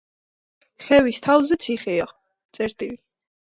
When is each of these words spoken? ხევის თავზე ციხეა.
ხევის 0.85 1.19
თავზე 1.25 1.59
ციხეა. 1.67 2.09